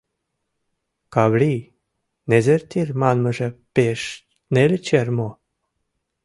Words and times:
—Каврий, 1.13 1.61
незертир 2.29 2.87
манмыже 3.01 3.49
пеш 3.75 4.01
неле 4.53 4.77
чер 4.87 5.07
мо? 5.17 5.29